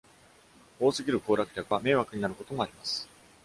[0.79, 3.07] 多すぎる行楽客は迷惑になることもあります。